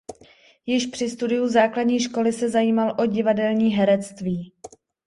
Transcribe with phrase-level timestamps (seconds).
[0.65, 4.53] Již při studiu základní školy se zajímal o divadelní herectví.